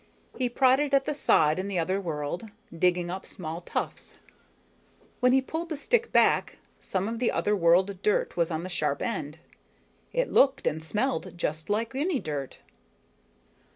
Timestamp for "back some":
6.11-7.07